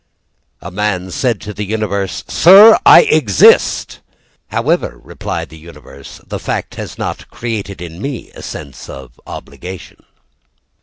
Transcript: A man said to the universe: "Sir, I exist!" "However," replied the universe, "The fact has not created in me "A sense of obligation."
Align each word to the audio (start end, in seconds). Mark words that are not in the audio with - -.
A 0.63 0.71
man 0.71 1.11
said 1.11 1.39
to 1.41 1.53
the 1.53 1.63
universe: 1.63 2.23
"Sir, 2.27 2.75
I 2.87 3.01
exist!" 3.03 3.99
"However," 4.47 4.97
replied 5.03 5.49
the 5.49 5.59
universe, 5.59 6.19
"The 6.25 6.39
fact 6.39 6.73
has 6.73 6.97
not 6.97 7.29
created 7.29 7.83
in 7.83 8.01
me 8.01 8.31
"A 8.31 8.41
sense 8.41 8.89
of 8.89 9.19
obligation." 9.27 10.01